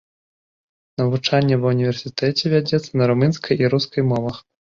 Навучанне 1.01 1.55
ва 1.65 1.73
ўніверсітэце 1.73 2.45
вядзецца 2.55 2.91
на 3.03 3.11
румынскай 3.13 3.55
і 3.67 3.71
рускай 3.77 4.09
мовах. 4.15 4.43